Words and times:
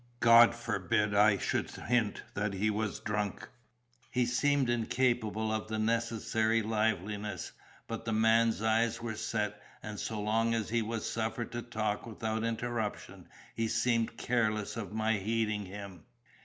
God 0.19 0.55
forbid 0.55 1.13
I 1.13 1.37
should 1.37 1.69
hint 1.69 2.23
that 2.33 2.53
he 2.53 2.71
was 2.71 2.99
drunk; 2.99 3.47
he 4.09 4.25
seemed 4.25 4.67
incapable 4.67 5.51
of 5.53 5.67
the 5.67 5.77
necessary 5.77 6.63
liveliness; 6.63 7.51
but 7.87 8.05
the 8.05 8.11
man's 8.11 8.63
eyes 8.63 8.99
were 8.99 9.15
set, 9.15 9.61
and 9.83 9.99
so 9.99 10.19
long 10.19 10.55
as 10.55 10.69
he 10.69 10.81
was 10.81 11.07
suffered 11.07 11.51
to 11.51 11.61
talk 11.61 12.07
without 12.07 12.43
interruption, 12.43 13.29
he 13.53 13.67
seemed 13.67 14.17
careless 14.17 14.75
of 14.75 14.91
my 14.91 15.17
heeding 15.17 15.67
him. 15.67 16.03